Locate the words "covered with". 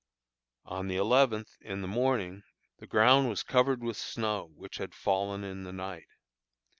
3.43-3.97